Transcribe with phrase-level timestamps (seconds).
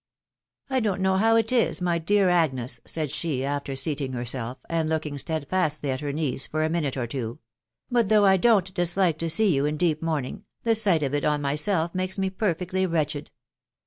[0.71, 4.89] "I don't know how it is, my dear Agnes/' said she, after seating herself, and
[4.89, 7.37] looking steadfastly at her niece for a mi nute or two;"
[7.91, 11.23] but though I don't dislike to see you in deep mourning, the sight of it
[11.23, 13.29] on myself makes me perfectly wretched